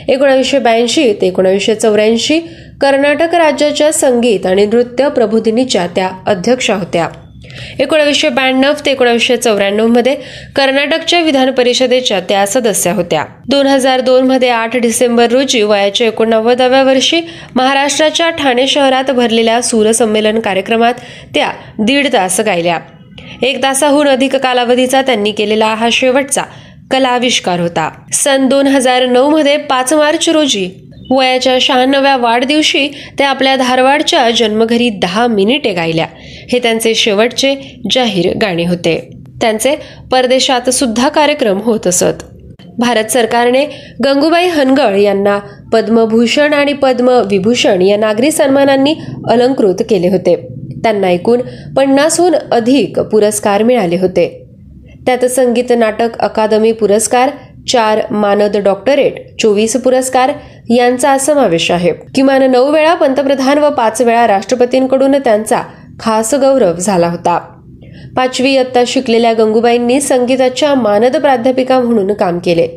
एकोणावीसशे 0.08 0.58
ब्याऐंशी 0.58 1.12
ते 1.12 1.26
एकोणावीसशे 1.26 1.74
चौऱ्याऐंशी 1.74 2.38
कर्नाटक 2.80 3.34
राज्याच्या 3.34 3.92
संगीत 3.92 4.46
आणि 4.46 4.66
नृत्य 4.66 5.08
प्रबोधिनीच्या 5.08 5.86
त्या 5.86 6.10
अध्यक्षा 6.26 6.74
होत्या. 6.74 7.08
एकोणावीसशे 7.78 8.28
ब्याण्णव 8.28 8.72
ते 8.86 8.90
एकोणावीसशे 8.90 9.36
चौऱ्याण्णवमध्ये 9.36 10.14
कर्नाटकच्या 10.56 11.20
विधान 11.20 11.50
परिषदेच्या 11.50 12.20
त्या 12.20 12.46
सदस्या 12.46 12.92
होत्या. 12.92 13.24
दोन 13.48 13.66
हजार 13.66 14.00
दोन 14.00 14.26
मध्ये 14.26 14.48
आठ 14.48 14.76
डिसेंबर 14.76 15.30
रोजी 15.30 15.62
वयाच्या 15.62 16.06
एकोणनव्वदाव्या 16.06 16.82
वर्षी 16.82 17.20
महाराष्ट्राच्या 17.54 18.30
ठाणे 18.30 18.66
शहरात 18.66 19.10
भरलेल्या 19.10 19.60
सूरसंमेलन 19.62 20.40
कार्यक्रमात 20.40 20.94
त्या 21.34 21.50
दीड 21.78 22.12
तास 22.12 22.40
गायल्या. 22.40 22.78
एक 23.42 23.62
तासाहून 23.62 24.08
अधिक 24.08 24.36
कालावधीचा 24.36 25.02
त्यांनी 25.02 25.32
केलेला 25.32 25.66
हा 25.66 25.88
शेवटचा 25.92 26.42
कलाविष्कार 26.90 27.60
होता. 27.60 27.88
सन 28.12 28.48
दोन 28.48 28.66
हजार 28.66 29.06
नऊ 29.06 29.30
मध्ये 29.30 29.56
पाच 29.56 29.92
मार्च 29.92 30.28
रोजी 30.28 30.68
वयाच्या 31.10 31.56
शहाण्णव्या 31.60 32.16
वाढदिवशी 32.16 32.88
त्या 33.18 33.28
आपल्या 33.28 33.54
धारवाडच्या 33.56 34.30
जन्मघरी 34.30 34.88
दहा 34.88 35.26
मिनिटे 35.26 35.72
गायल्या. 35.72 36.06
हे 36.52 36.58
त्यांचे 36.58 36.94
शेवटचे 36.94 37.80
जाहीर 37.90 38.36
गाणे 38.42 38.64
होते. 38.64 39.10
त्यांचे 39.40 39.76
परदेशात 40.12 40.70
सुद्धा 40.70 41.08
कार्यक्रम 41.08 41.58
होत 41.58 41.86
असत. 41.86 42.22
भारत 42.78 43.04
सरकारने 43.04 43.64
गंगूबाई 44.04 44.48
हनगळ 44.48 44.94
यांना 44.94 45.38
पद्मभूषण 45.72 46.52
आणि 46.52 46.72
पद्मविभूषण 46.72 47.82
या 47.82 47.96
नागरी 47.96 48.30
सन्मानांनी 48.30 48.94
अलंकृत 49.30 49.82
केले 49.90 50.08
होते. 50.08 50.34
त्यांना 50.84 51.10
एकूण 51.10 51.40
पन्नासहून 51.76 52.34
अधिक 52.34 53.00
पुरस्कार 53.00 53.62
मिळाले 53.62 53.96
होते. 53.96 54.46
त्यात 55.06 55.24
संगीत 55.24 55.72
नाटक 55.78 56.18
अकादमी 56.18 56.72
पुरस्कार 56.72 57.30
चार 57.68 58.00
मानद 58.10 58.56
डॉक्टरेट 58.56 59.40
चोवीस 59.42 59.76
पुरस्कार 59.76 60.30
यांचा 60.70 61.18
समावेश 61.18 61.70
आहे. 61.70 61.92
किमान 62.14 62.50
नऊ 62.50 62.70
वेळा 62.70 62.94
पंतप्रधान 62.94 63.58
व 63.58 63.70
पाच 63.70 64.00
वेळा 64.02 64.26
राष्ट्रपतींकडून 64.26 65.12
त्यांचा 65.12 65.62
खास 66.00 66.34
गौरव 66.34 66.74
झाला 66.74 67.08
होता. 67.08 67.38
पाचवी 68.16 68.52
इयत्ता 68.52 68.82
शिकलेल्या 68.86 69.32
गंगूबाईंनी 69.32 70.00
संगीताच्या 70.00 70.74
मानद 70.74 71.16
प्राध्यापिका 71.16 71.80
म्हणून 71.80 72.12
काम 72.12 72.38
केले. 72.38 72.68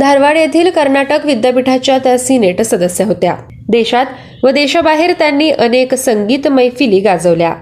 धारवाड 0.00 0.36
येथील 0.36 0.70
कर्नाटक 0.70 1.26
विद्यापीठाच्या 1.26 1.98
त्या 1.98 2.18
सिनेट 2.18 2.62
सदस्य 2.62 3.04
होत्या. 3.04 3.34
देशात 3.68 4.06
व 4.44 4.50
देशाबाहेर 4.50 5.12
त्यांनी 5.12 5.50
अनेक 5.50 5.94
संगीत 5.94 6.48
मैफिली 6.48 7.00
गाजवल्या. 7.00 7.54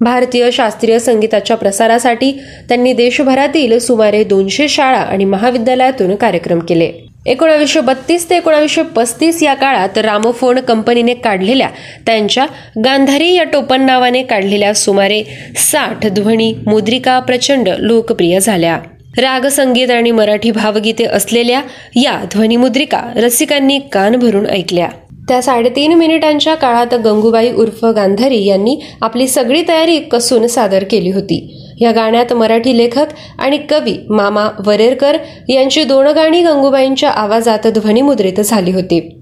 भारतीय 0.00 0.50
शास्त्रीय 0.50 0.98
संगीताच्या 0.98 1.56
प्रसारासाठी 1.56 2.32
त्यांनी 2.68 2.92
देशभरातील 2.92 3.78
सुमारे 3.78 4.24
दोनशे 4.24 4.68
शाळा 4.68 4.98
आणि 4.98 5.24
महाविद्यालयातून 5.24 6.14
कार्यक्रम 6.14 6.58
केले. 6.58 7.09
एकोणावीसशे 7.26 7.80
बत्तीस 7.80 8.30
ते 8.30 8.36
एकोणावीसशे 8.36 8.82
पस्तीस 8.82 9.42
या 9.42 9.54
काळात 9.54 9.98
रामोफोन 9.98 10.58
कंपनीने 10.58 11.14
काढलेल्या 11.14 11.68
त्यांच्या 12.06 12.46
गांधारी 12.84 13.32
या 13.34 13.44
टोपण 13.44 13.82
नावाने 13.82 14.22
काढलेल्या 14.22 14.74
सुमारे 14.74 15.22
साठ 15.56 16.06
ध्वनी 16.06 16.52
मुद्रिका 16.66 17.18
प्रचंड 17.18 17.68
लोकप्रिय 17.78 18.40
झाल्या. 18.40 18.78
राग 19.18 19.46
संगीत 19.46 19.90
आणि 19.90 20.10
मराठी 20.10 20.50
भावगीते 20.50 21.04
असलेल्या 21.04 21.60
या 21.96 22.18
ध्वनिमुद्रिका 22.32 23.02
रसिकांनी 23.16 23.78
कान 23.92 24.16
भरून 24.16 24.46
ऐकल्या. 24.46 24.88
त्या 25.28 25.42
साडेतीन 25.42 25.92
मिनिटांच्या 25.94 26.54
काळात 26.54 26.94
गंगूबाई 26.94 27.52
उर्फ 27.52 27.84
गांधारी 27.84 28.44
यांनी 28.44 28.80
आपली 29.02 29.28
सगळी 29.28 29.62
तयारी 29.68 29.98
कसून 29.98 30.46
सादर 30.46 30.84
केली 30.84 31.10
होती. 31.10 31.56
या 31.80 31.92
गाण्यात 31.92 32.32
मराठी 32.32 32.76
लेखक 32.78 33.06
आणि 33.38 33.58
कवी 33.58 33.96
मामा 34.10 34.48
वरेरकर 34.66 35.16
यांची 35.48 35.84
दोन 35.84 36.06
गाणी 36.06 36.42
गंगूबाईंच्या 36.42 37.10
आवाजात 37.10 37.66
ध्वनिमुद्रित 37.66 38.40
झाली 38.40 38.72
होती. 38.72 39.16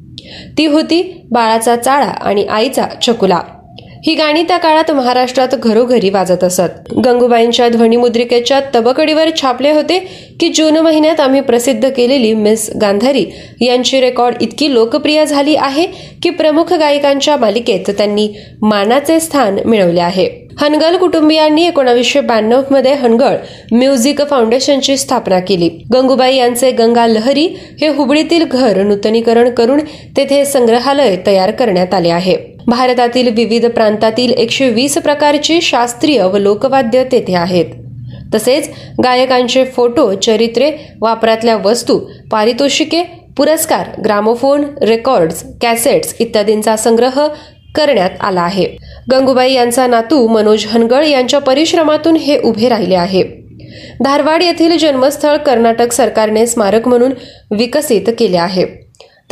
ती 0.58 0.66
होती 0.66 1.26
बाळाचा 1.30 1.76
चाळा 1.76 2.06
आणि 2.06 2.44
आईचा 2.44 2.86
चकुला. 3.02 3.40
ही 4.06 4.14
गाणी 4.14 4.42
त्या 4.42 4.56
काळात 4.58 4.90
महाराष्ट्रात 4.90 5.54
घरोघरी 5.54 6.10
वाजत 6.10 6.44
असत. 6.44 6.92
गंगूबाईंच्या 7.04 7.68
ध्वनिमुद्रिकेच्या 7.68 8.60
तबकडीवर 8.74 9.28
छापले 9.40 9.70
होते 9.70 9.98
की 10.40 10.48
जून 10.48 10.76
महिन्यात 10.76 11.20
आम्ही 11.20 11.40
प्रसिद्ध 11.40 11.88
केलेली 11.88 12.32
मिस 12.34 12.68
गांधारी 12.80 13.24
यांची 13.60 14.00
रेकॉर्ड 14.00 14.42
इतकी 14.42 14.72
लोकप्रिय 14.74 15.24
झाली 15.26 15.54
आहे 15.56 15.86
की 16.22 16.30
प्रमुख 16.30 16.72
गायिकांच्या 16.72 17.36
मालिकेत 17.36 17.90
त्यांनी 17.90 18.28
मानाचे 18.62 19.20
स्थान 19.20 19.58
मिळवले 19.66 20.00
आहे. 20.00 20.28
हनगल 20.60 20.96
कुटुंबियांनी 20.96 21.66
एकोणावीसशे 21.66 22.20
ब्याण्णवमध्ये 22.20 22.94
हनगळ 22.94 23.34
म्युझिक 23.72 24.22
फाउंडेशनची 24.22 24.96
स्थापना 24.96 25.38
केली. 25.40 25.68
गंगूबाई 25.92 26.36
यांचे 26.36 26.70
गंगा 26.70 27.06
लहरी 27.06 27.46
हे 27.80 27.88
हुबळीतील 27.88 28.44
घर 28.44 28.82
नूतनीकरण 28.82 29.50
करून 29.50 29.80
तेथे 30.16 30.44
संग्रहालय 30.44 31.16
तयार 31.26 31.50
करण्यात 31.50 31.94
आले 31.94 32.10
आहे. 32.10 32.57
भारतातील 32.68 33.28
विविध 33.34 33.66
प्रांतातील 33.66 34.32
एकशे 34.32 34.68
वीस 34.68 34.96
प्रकारची 34.98 35.60
शास्त्रीय 35.60 36.22
व 36.22 36.36
लोकवाद्य 36.36 37.04
तेथे 37.04 37.34
आहेत. 37.34 37.66
तसेच 38.34 38.68
गायकांचे 39.04 39.64
फोटो 39.64 40.12
चरित्रे 40.14 40.70
वापरातल्या 41.00 41.56
वस्तू 41.56 41.98
पारितोषिके 42.30 43.02
पुरस्कार 43.36 43.88
ग्रामोफोन 44.04 44.64
रेकॉर्ड्स 44.82 45.42
कॅसेट्स 45.62 46.14
इत्यादींचा 46.20 46.76
संग्रह 46.76 47.26
करण्यात 47.74 48.10
आला 48.20 48.40
आहे. 48.40 48.66
गंगूबाई 49.10 49.52
यांचा 49.52 49.86
नातू 49.86 50.26
मनोज 50.28 50.66
हनगळ 50.66 51.04
यांच्या 51.04 51.40
परिश्रमातून 51.40 52.16
हे 52.16 52.38
उभे 52.38 52.68
राहिले 52.68 52.94
आहे. 52.94 53.22
धारवाड 54.04 54.42
येथील 54.42 54.76
जन्मस्थळ 54.78 55.36
कर्नाटक 55.36 55.92
सरकारने 55.92 56.46
स्मारक 56.46 56.88
म्हणून 56.88 57.12
विकसित 57.50 58.10
केले 58.18 58.36
आहे. 58.36 58.64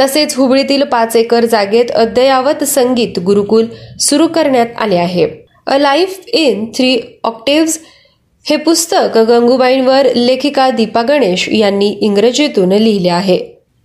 तसेच 0.00 0.34
हुबळीतील 0.36 0.82
पाच 0.82 1.16
एकर 1.16 1.44
जागेत 1.44 1.90
अद्ययावत 1.90 2.64
संगीत 2.64 3.18
गुरुकुल 3.18 3.66
सुरू 4.00 4.26
करण्यात 4.26 4.66
आले 4.78 4.96
आहे. 4.96 5.28
A 5.66 5.78
life 5.78 6.20
in 6.28 6.64
three 6.64 7.00
octaves 7.24 7.78
हे 8.50 8.56
पुस्तक 8.56 9.18
गंगूबाईंवर 9.18 10.06
लेखिका 10.16 10.70
दीपा 10.70 11.02
गणेश 11.02 11.48
यांनी 11.48 11.88
इंग्रजीतून 12.00 12.72
लिहिले 12.72 13.08
आहे. 13.08 13.38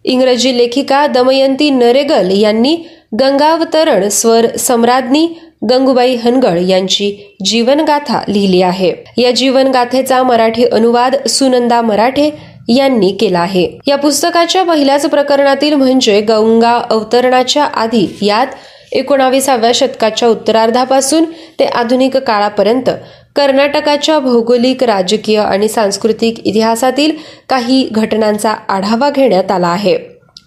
इंग्रजी 0.04 0.58
लेखिका 0.58 1.08
दमयंती 1.08 1.70
नरेगल 1.70 2.30
यांनी 2.32 2.78
गंगावतरण 3.20 4.10
स्वर 4.10 4.48
सम्राज्ञी 4.58 5.28
गंगूबाई 5.70 6.16
हनगळ 6.16 6.60
यांची 6.60 7.36
जीवनगाथा 7.46 8.22
लिहिली 8.28 8.62
आहे. 8.62 8.94
या 9.18 9.32
जीवनगाथेचा 9.32 10.24
मराठी 10.24 10.66
अनुवाद 10.66 11.16
सुनंदा 11.28 11.82
मराठे 11.82 12.30
यांनी 12.70 13.18
केला 13.20 13.40
आहे. 13.40 13.80
या 13.88 13.96
पुस्तकाच्या 13.96 14.64
पहिल्याच 14.64 15.06
प्रकरणातील 15.06 15.74
म्हणजे 15.74 16.22
गंगा 16.22 16.82
अवतरणाच्या 16.90 17.64
आधी 17.64 18.18
यात 18.22 18.48
एकोणाविसाव्या 18.92 19.72
शतकाच्या 19.76 20.30
उत्तरार्धापासून 20.30 21.26
ते 21.60 21.66
आधुनिक 21.66 22.18
काळापर्यंत 22.18 22.90
कर्नाटकाच्या 23.36 24.20
भौगोलिक 24.20 24.84
राजकीय 24.84 25.40
आणि 25.40 25.68
सांस्कृतिक 25.68 26.48
इतिहासातील 26.48 27.12
काही 27.50 27.90
घटनांचा 27.92 28.52
आढावा 28.52 29.10
घेण्यात 29.10 29.52
आला 29.52 29.68
आहे. 29.68 29.98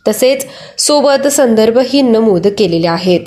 तसेच 0.08 0.46
सोबत 0.78 1.28
संदर्भही 1.28 2.02
नमूद 2.02 2.46
केलेले 2.58 2.88
आहेत. 2.88 3.20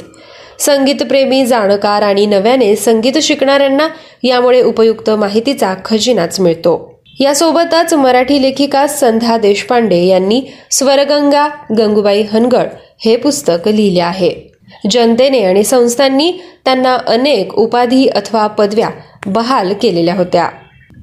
संगीतप्रेमी 0.59 1.45
जाणकार 1.45 2.01
आणि 2.01 2.25
नव्याने 2.25 2.75
संगीत 2.75 3.17
शिकणाऱ्यांना 3.21 3.87
यामुळे 4.23 4.61
उपयुक्त 4.61 5.09
माहितीचा 5.09 5.75
खजिनाच 5.85 6.39
मिळतो. 6.39 6.96
यासोबतच 7.19 7.93
मराठी 7.93 8.41
लेखिका 8.41 8.87
संध्या 8.87 9.37
देशपांडे 9.37 10.03
यांनी 10.05 10.41
स्वरगंगा 10.71 11.47
गंगूबाई 11.77 12.23
हनगड 12.33 12.67
हे 13.05 13.15
पुस्तक 13.15 13.67
लिहिले 13.67 13.99
आहे. 13.99 14.31
जनतेने 14.91 15.43
आणि 15.43 15.63
संस्थांनी 15.63 16.31
त्यांना 16.65 16.97
अनेक 17.07 17.53
उपाधी 17.53 18.07
अथवा 18.07 18.47
पदव्या 18.47 18.89
बहाल 19.25 19.73
केलेल्या 19.73 20.15
होत्या. 20.15 20.49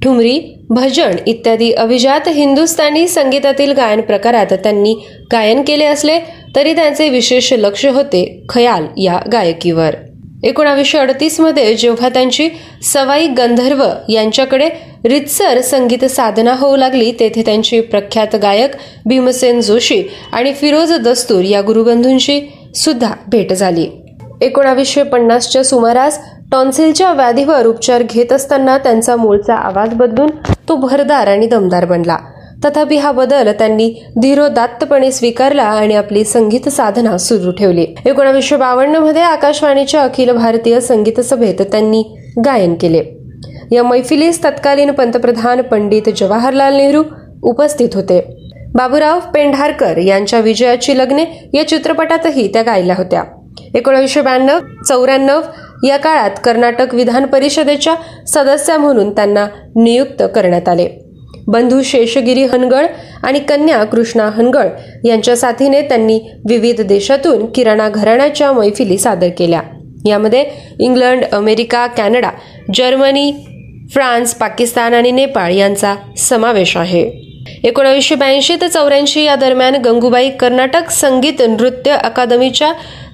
ठुमरी 0.03 0.39
भजन 0.69 1.15
इत्यादी 1.27 1.71
अभिजात 1.71 2.27
हिंदुस्थानी 2.27 3.07
संगीतातील 3.07 3.71
गायन 3.71 4.01
प्रकारात 4.01 4.53
त्यांनी 4.53 4.95
गायन 5.31 5.61
केले 5.61 5.85
असले 5.85 6.19
तरी 6.55 6.75
त्यांचे 6.75 7.09
विशेष 7.09 7.53
लक्ष 7.53 7.85
होते 7.85 8.43
खयाल 8.49 8.85
या 8.97 9.19
गायकीवर. 9.31 9.95
एकोणावीसशे 10.45 10.97
अडतीसमध्ये 10.97 11.73
जेव्हा 11.75 12.09
त्यांची 12.09 12.49
सवाई 12.83 13.27
गंधर्व 13.27 13.83
यांच्याकडे 14.09 14.69
रितसर 15.05 15.61
संगीत 15.61 16.05
साधना 16.05 16.53
होऊ 16.53 16.75
लागली 16.75 17.11
तेथे 17.11 17.41
त्यांची 17.41 17.79
प्रख्यात 17.81 18.35
गायक 18.35 18.71
भीमसेन 19.05 19.61
जोशी 19.61 20.03
आणि 20.33 20.53
फिरोज 20.53 20.93
दस्तूर 20.93 21.43
या 21.43 21.61
गुरुबंधूंशी 21.61 22.39
सुद्धा 22.75 23.11
भेट 23.27 23.53
झाली. 23.53 23.87
एकोणावीसशे 24.41 25.03
पन्नासच्या 25.03 25.63
सुमारास 25.63 26.19
टॉन्सिलच्या 26.51 27.11
व्याधीवर 27.13 27.65
उपचार 27.65 28.03
घेत 28.03 28.33
असताना 28.33 28.77
त्यांचा 28.77 29.15
मूळचा 29.15 29.55
आवाज 29.55 29.93
बदलून 29.93 30.29
तो 30.69 30.75
भरदार 30.75 31.27
आणि 31.27 31.47
दमदार 31.47 31.85
बनला. 31.85 32.17
तथापि 32.65 32.97
हा 32.97 33.11
बदल 33.11 33.51
त्यांनी 33.51 34.03
धीरोदात्तपणे 34.21 35.11
स्वीकारला 35.11 35.63
आणि 35.63 35.95
आपली 35.95 36.23
संगीत 36.23 36.69
साधना 36.69 37.17
सुरू 37.17 37.51
ठेवली. 37.51 37.85
एकोणावीसशे 38.05 38.55
बावन्नमध्ये 38.55 39.21
आकाशवाणीच्या 39.21 40.01
अखिल 40.01 40.31
भारतीय 40.31 40.79
संगीत 40.79 41.19
सभेत 41.19 41.61
त्यांनी 41.61 42.03
गायन 42.45 42.75
केले. 42.75 43.03
या 43.71 43.83
मैफिलीस 43.83 44.43
तत्कालीन 44.43 44.91
पंतप्रधान 44.91 45.61
पंडित 45.61 46.09
जवाहरलाल 46.17 46.75
नेहरू 46.75 47.03
उपस्थित 47.43 47.89
होते. 47.93 48.37
बाबूराव 48.75 49.19
पेंढारकर 49.33 49.97
यांच्या 49.97 50.39
विजयाची 50.39 50.97
लग्ने 50.97 51.49
या 51.53 51.67
चित्रपटातही 51.67 52.47
त्या 52.47 52.61
गायल्या 52.61 52.95
होत्या. 52.95 53.23
एकोणीसशे 53.73 54.21
ब्याण्णव 54.21 54.59
चौऱ्याण्णव 54.89 55.41
या 55.83 55.97
काळात 55.97 56.31
कर्नाटक 56.43 56.95
विधान 56.95 57.25
परिषदेच्या 57.25 57.95
सदस्य 58.27 58.77
म्हणून 58.77 59.09
त्यांना 59.09 59.47
नियुक्त 59.75 60.23
करण्यात 60.35 60.69
आले. 60.69 61.04
बंधू 61.47 61.81
शेषगिरी 61.81 62.43
हनगळ 62.43 62.85
आणि 63.23 63.39
कन्या 63.39 63.83
कृष्णा 63.83 64.29
हनगळ 64.29 64.67
यांच्या 65.05 65.35
साथीने 65.37 65.81
त्यांनी 65.81 66.19
विविध 66.49 66.81
देशातून 66.81 67.45
किराणा 67.45 67.89
घराण्याच्या 67.89 68.51
मैफिली 68.51 68.97
सादर 68.97 69.29
केल्या. 69.37 69.61
यामध्ये 70.05 70.43
England 70.79 71.23
America 71.31 71.87
Canada 71.87 72.29
Germany 72.75 73.31
France 73.93 74.33
Pakistan 74.33 74.93
आणि 74.93 75.11
नेपाळ 75.11 75.51
यांचा 75.51 75.95
समावेश 76.17 76.77
आहे. 76.77 77.03
एकोणावीसशे 77.63 78.15
ब्याऐंशी 78.15 78.55
ते 78.55 78.67
चौऱ्याऐंशी 78.67 79.23
या 79.23 79.35
दरम्यान 79.35 79.75
गंगूबाई 79.75 80.29
कर्नाटक 80.29 80.89
संगीत 80.89 81.41
नृत्य 81.49 81.91
अकादमीच्या 81.91 82.71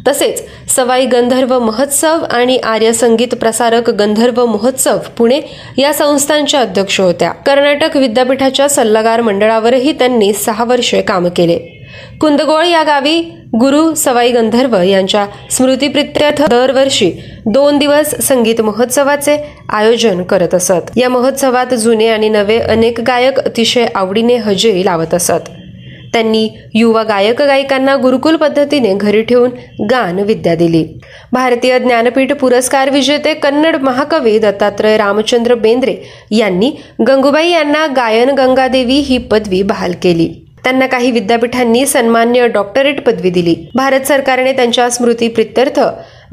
तसेच 0.07 0.43
सवाई 0.75 1.05
गंधर्व 1.05 1.59
महोत्सव 1.59 2.23
आणि 2.31 2.57
आर्य 2.57 2.93
संगीत 2.93 3.27
प्रसारक 3.27 3.89
गंधर्व 3.89 4.45
महोत्सव 4.45 4.97
पुणे 5.17 5.41
या 5.77 5.93
संस्थांच्या 5.93 6.59
अध्यक्ष 6.59 6.99
होत्या. 6.99 7.31
कर्नाटक 7.31 7.97
विद्यापीठाच्या 7.97 8.69
सल्लागार 8.69 9.21
मंडळावरही 9.21 9.91
त्यांनी 9.91 10.33
सहा 10.33 10.63
वर्षे 10.63 11.01
काम 11.01 11.27
केले. 11.27 11.77
कुंदगोळ 12.21 12.65
या 12.65 12.83
गावी 12.83 13.19
गुरु 13.59 13.93
सवाई 13.93 14.31
गंधर्व 14.31 14.81
यांच्या 14.81 15.25
स्मृतीप्रित्यर्थ 15.51 16.43
दरवर्षी 16.43 17.11
दोन 17.45 17.77
दिवस 17.77 18.27
संगीत 18.27 18.61
महोत्सवाचे 18.61 19.37
आयोजन 19.69 20.23
करत 20.23 20.53
असत. 20.53 20.97
या 20.97 21.09
महोत्सवात 21.09 21.73
जुने 21.73 22.07
आणि 22.07 22.29
नवे 22.29 22.59
अनेक 22.59 23.01
गायक 23.01 23.39
अतिशय 23.39 23.85
आवडीने 23.95 24.35
हजेरी 24.35 24.85
लावत 24.85 25.13
असत. 25.13 25.49
त्यांनी 26.13 26.49
युवा 26.73 27.03
गायक 27.03 27.41
गायिकांना 27.41 27.95
गुरुकुल 27.95 28.35
पद्धतीने 28.35 28.93
घरी 28.93 29.21
ठेवून 29.21 29.49
गान 29.85 30.19
विद्या 30.19 30.55
दिली. 30.55 30.85
भारतीय 31.31 31.79
ज्ञानपीठ 31.79 32.33
पुरस्कार 32.33 32.89
विजेते 32.89 33.33
कन्नड 33.33 33.75
महाकवी 33.75 34.37
दत्तात्रय 34.39 34.97
रामचंद्र 34.97 35.55
बेंद्रे 35.55 35.95
यांनी 36.31 36.71
गंगूबाई 37.07 37.49
यांना 37.49 37.85
गायन 37.87 38.29
गंगादेवी 38.29 38.99
ही 38.99 39.17
पदवी 39.17 39.63
बहाल 39.63 39.93
केली. 40.03 40.33
त्यांना 40.63 40.85
काही 40.87 41.11
विद्यापीठांनी 41.11 41.85
सन्मान्य 41.85 42.47
डॉक्टरेट 42.47 43.05
पदवी 43.05 43.29
दिली. 43.29 43.55
भारत 43.75 44.01
सरकारने 44.01 44.51
त्यांच्या 44.53 44.89
स्मृती 44.89 45.27
प्रित्यर्थ 45.27 45.79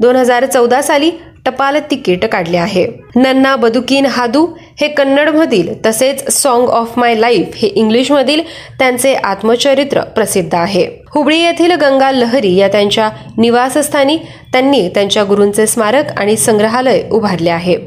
दोन 0.01 0.15
हजार 0.15 0.45
चौदा 0.45 0.81
साली 0.81 1.11
टपाल 1.49 1.77
तिकीट 1.91 2.25
काढले 2.25 2.57
आहे. 2.57 2.87
नन्ना 3.15 3.55
बदुकीन 3.55 4.05
हादू 4.05 4.47
हे 4.81 4.87
कन्नडमधील 4.87 5.73
तसेच 5.85 6.31
सॉन्ग 6.31 6.69
ऑफ 6.69 6.97
माय 6.97 7.15
लाईफ 7.15 7.55
हे 7.55 7.67
इंग्लिशमधील 7.67 8.41
त्यांचे 8.79 9.13
आत्मचरित्र 9.13 10.01
प्रसिद्ध 10.01 10.55
आहे. 10.55 10.87
हुबळी 11.15 11.39
येथील 11.39 11.71
गंगा 11.71 12.11
लहरी 12.11 12.55
या 12.55 12.67
त्यांच्या 12.67 13.09
निवासस्थानी 13.37 14.17
त्यांनी 14.53 14.89
त्यांच्या 14.89 15.23
गुरूंचे 15.23 15.67
स्मारक 15.67 16.19
आणि 16.19 16.37
संग्रहालय 16.37 17.03
उभारले 17.11 17.49
आहे. 17.49 17.77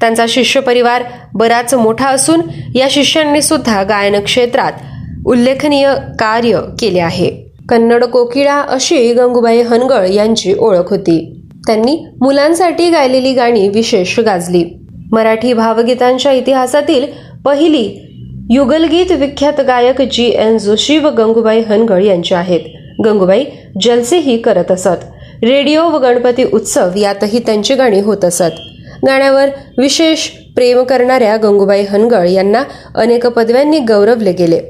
त्यांचा 0.00 0.24
शिष्य 0.28 0.60
परिवार 0.60 1.02
बराच 1.34 1.74
मोठा 1.74 2.08
असून 2.08 2.40
या 2.74 2.86
शिष्यांनी 2.90 3.42
सुद्धा 3.42 3.82
गायन 3.82 4.20
क्षेत्रात 4.20 4.72
उल्लेखनीय 5.26 5.90
कार्य 6.18 6.60
केले 6.80 7.00
आहे. 7.00 7.46
कन्नड 7.68 8.04
कोकिळा 8.04 8.60
अशी 8.60 9.12
गंगूबाई 9.12 9.62
हनगळ 9.62 10.06
यांची 10.06 10.54
ओळख 10.58 10.90
होती. 10.90 11.45
त्यांनी 11.66 11.96
मुलांसाठी 12.20 12.90
गायलेली 12.90 13.32
गाणी 13.32 13.68
विशेष 13.68 14.20
गाजली. 14.20 14.64
मराठी 15.12 15.52
भावगीतांच्या 15.52 16.32
इतिहासातील 16.32 17.06
पहिली 17.44 18.02
युगलगीत 18.50 19.12
विख्यात 19.12 19.60
गायक 19.60 20.02
जी 20.02 20.24
एन 20.24 20.58
जोशी 20.58 20.98
व 20.98 21.08
गंगूबाई 21.08 21.60
हनगळ 21.60 22.02
यांचे 22.02 22.34
आहेत. 22.34 22.60
गंगूबाई 23.04 23.44
जलसेही 23.82 24.38
करत 24.38 24.70
असत. 24.70 25.04
रेडिओ 25.42 25.82
व 25.82 25.98
गणपती 25.98 26.44
उत्सव 26.44 26.90
यातही 26.96 27.38
त्यांची 27.38 27.74
गाणी 27.74 28.00
होत 28.00 28.24
असत. 28.24 28.60
गाण्यावर 29.06 29.48
विशेष 29.78 30.28
प्रेम 30.28 30.82
करणाऱ्या 30.82 31.36
गंगूबाई 31.36 31.82
हनगळ 31.82 32.28
यांना 32.28 32.62
अनेक 32.94 33.26
पदव्यांनी 33.26 33.78
गौरवले 33.78 34.32
गेले. 34.32 34.60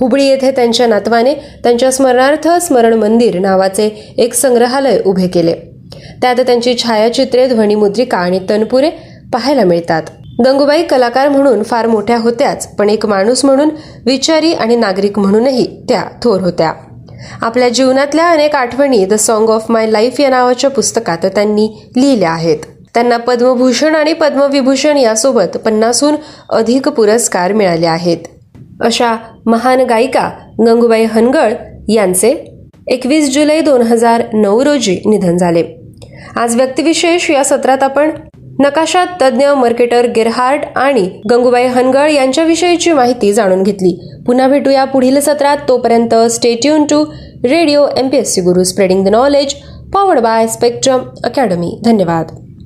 हुबळी 0.00 0.26
येथे 0.26 0.50
त्यांच्या 0.50 0.86
नातवाने 0.86 1.34
त्यांच्या 1.34 1.92
स्मरणार्थ 1.92 2.48
स्मरण 2.48 2.94
मंदिर 2.94 3.38
नावाचे 3.38 4.14
एक 4.18 4.34
संग्रहालय 4.34 4.98
उभे 5.06 5.26
केले. 5.28 5.75
त्यात 6.22 6.36
त्यांची 6.36 6.74
छायाचित्रे 6.74 7.46
ध्वनिमुद्रिका 7.48 8.18
आणि 8.18 8.40
तनपुरे 8.50 8.90
पाहायला 9.32 9.64
मिळतात. 9.64 10.02
गंगूबाई 10.44 10.82
कलाकार 10.82 11.28
म्हणून 11.28 11.62
फार 11.62 11.86
मोठ्या 11.86 12.18
होत्याच 12.18 12.76
पण 12.76 12.90
एक 12.90 13.06
माणूस 13.06 13.44
म्हणून 13.44 13.68
विचारी 14.06 14.52
आणि 14.52 14.76
नागरिक 14.76 15.18
म्हणूनही 15.18 15.66
त्या 15.88 16.02
थोर 16.22 16.40
होत्या. 16.40 16.72
आपल्या 17.42 17.68
जीवनातल्या 17.68 18.30
अनेक 18.30 18.56
आठवणी 18.56 19.04
the 19.04 19.14
song 19.14 19.50
of 19.50 19.64
my 19.68 19.90
life 19.90 20.20
या 20.20 20.30
नावाच्या 20.30 20.70
पुस्तकात 20.70 21.18
त्यांनी 21.24 21.90
लिहिल्या 21.96 22.30
आहेत. 22.30 22.58
त्यांना 22.94 23.16
पद्मभूषण 23.16 23.94
आणि 23.94 24.12
पद्मविभूषण 24.12 24.96
यासोबत 24.96 25.56
पन्नासहून 25.56 26.14
अधिक 26.50 26.88
पुरस्कार 26.88 27.52
मिळाले 27.52 27.86
आहेत. 27.86 28.18
अशा 28.80 29.16
महान 29.46 29.80
गायिका 29.80 30.30
गंगूबाई 30.66 31.04
हनगळ 31.04 31.52
यांचे 31.88 32.34
एकवीस 32.86 33.34
जुलै 33.34 33.60
दोन 33.60 33.82
हजार 33.82 34.22
नऊ 34.32 34.64
रोजी 34.64 35.00
निधन 35.06 35.36
झाले. 35.36 35.85
आज 36.36 36.56
व्यक्तिविशेष 36.56 37.30
या 37.30 37.44
सत्रात 37.44 37.82
आपण 37.82 38.10
नकाशात 38.58 39.06
तज्ज्ञ 39.22 39.46
मार्केटर 39.56 40.06
गिरहार्ड 40.06 40.64
आणि 40.76 41.08
गंगूबाई 41.30 41.66
हनगळ 41.66 42.10
यांच्याविषयीची 42.10 42.92
माहिती 42.92 43.32
जाणून 43.32 43.62
घेतली. 43.62 44.08
पुन्हा 44.26 44.48
भेटूया 44.48 44.84
पुढील 44.84 45.20
सत्रात. 45.20 45.56
तोपर्यंत 45.68 46.14
stay tuned 46.14 46.84
to 46.84 47.04
radio 47.44 47.86
MPSC 47.96 48.40
guru 48.40 48.64
spreading 48.64 49.04
the 49.04 49.08
knowledge 49.08 49.54
powered 49.94 50.20
by 50.20 50.46
Spectrum 50.46 50.98
Academy 51.24 51.78
धन्यवाद. 51.84 52.45